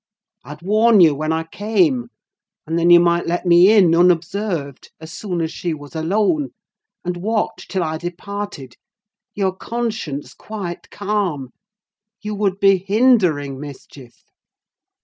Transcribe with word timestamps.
I'd 0.43 0.63
warn 0.63 0.99
you 0.99 1.13
when 1.13 1.31
I 1.31 1.43
came, 1.43 2.07
and 2.65 2.79
then 2.79 2.89
you 2.89 2.99
might 2.99 3.27
let 3.27 3.45
me 3.45 3.71
in 3.71 3.93
unobserved, 3.93 4.91
as 4.99 5.13
soon 5.13 5.41
as 5.41 5.51
she 5.51 5.75
was 5.75 5.93
alone, 5.95 6.55
and 7.05 7.17
watch 7.17 7.67
till 7.67 7.83
I 7.83 7.99
departed, 7.99 8.77
your 9.35 9.55
conscience 9.55 10.33
quite 10.33 10.89
calm: 10.89 11.49
you 12.19 12.33
would 12.33 12.59
be 12.59 12.77
hindering 12.79 13.59
mischief." 13.59 14.23